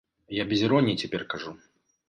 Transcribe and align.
Я 0.37 0.45
без 0.53 0.63
іроніі 0.67 0.99
цяпер 1.03 1.27
кажу. 1.35 1.57